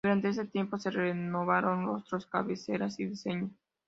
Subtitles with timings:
[0.03, 3.51] Durante ese tiempo se renovaron rostros, cabeceras y diseños.